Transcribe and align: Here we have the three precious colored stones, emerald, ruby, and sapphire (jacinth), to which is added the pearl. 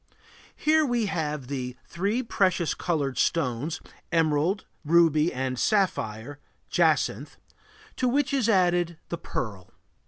Here 0.55 0.83
we 0.83 1.05
have 1.05 1.45
the 1.45 1.75
three 1.85 2.23
precious 2.23 2.73
colored 2.73 3.19
stones, 3.19 3.79
emerald, 4.11 4.65
ruby, 4.83 5.31
and 5.31 5.59
sapphire 5.59 6.39
(jacinth), 6.71 7.37
to 7.97 8.07
which 8.07 8.33
is 8.33 8.49
added 8.49 8.97
the 9.09 9.19
pearl. 9.19 9.69